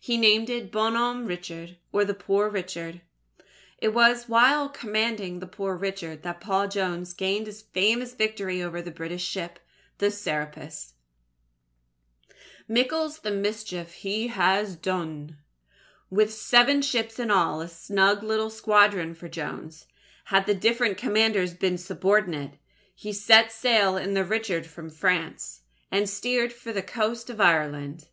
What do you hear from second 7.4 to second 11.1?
his famous victory over the British ship, the Serapis.